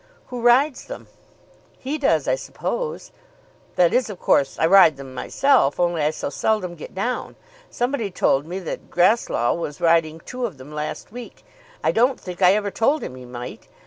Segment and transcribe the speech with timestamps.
[0.29, 1.09] "Who rides them?"
[1.77, 3.11] "He does, I suppose.
[3.75, 7.35] That is, of course, I ride them myself, only I so seldom get down.
[7.69, 11.45] Somebody told me that Grasslough was riding two of them last week.
[11.83, 13.67] I don't think I ever told him he might.